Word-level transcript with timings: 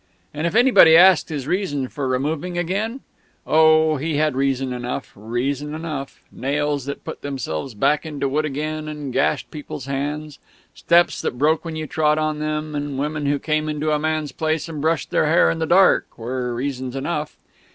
And 0.33 0.47
if 0.47 0.55
anybody 0.55 0.97
asked 0.97 1.29
his 1.29 1.45
reason 1.45 1.87
for 1.87 2.07
removing 2.07 2.57
again? 2.57 3.01
Oh, 3.45 3.97
he 3.97 4.15
had 4.17 4.35
reason 4.35 4.73
enough 4.73 5.11
reason 5.15 5.75
enough! 5.75 6.23
Nails 6.31 6.85
that 6.85 7.03
put 7.05 7.21
themselves 7.21 7.75
back 7.75 8.03
into 8.03 8.27
wood 8.27 8.43
again 8.43 8.87
and 8.87 9.13
gashed 9.13 9.51
people's 9.51 9.85
hands, 9.85 10.39
steps 10.73 11.21
that 11.21 11.37
broke 11.37 11.63
when 11.63 11.75
you 11.75 11.85
trod 11.85 12.17
on 12.17 12.39
them, 12.39 12.73
and 12.73 12.97
women 12.97 13.27
who 13.27 13.37
came 13.37 13.69
into 13.69 13.91
a 13.91 13.99
man's 13.99 14.31
place 14.31 14.67
and 14.67 14.81
brushed 14.81 15.11
their 15.11 15.27
hair 15.27 15.51
in 15.51 15.59
the 15.59 15.67
dark, 15.67 16.07
were 16.17 16.51
reasons 16.55 16.95
enough! 16.95 17.37